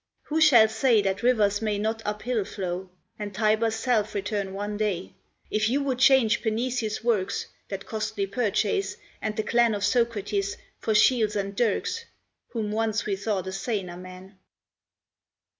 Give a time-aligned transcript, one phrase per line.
[0.29, 5.13] Who shall say That rivers may not uphill flow, And Tiber's self return one day,
[5.51, 10.95] If you would change Panaetius' works, That costly purchase, and the clan Of Socrates, for
[10.95, 12.03] shields and dirks,
[12.47, 14.39] Whom once we thought a saner man?